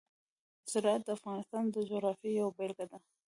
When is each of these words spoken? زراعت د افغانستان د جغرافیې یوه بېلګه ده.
زراعت 0.71 1.01
د 1.05 1.09
افغانستان 1.17 1.63
د 1.69 1.75
جغرافیې 1.89 2.31
یوه 2.39 2.53
بېلګه 2.57 2.85
ده. 2.91 2.97